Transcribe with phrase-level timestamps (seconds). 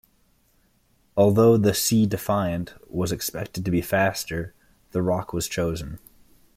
[1.15, 4.55] Although the "Sea Defiant" was expected to be faster,
[4.93, 5.99] the Roc was chosen.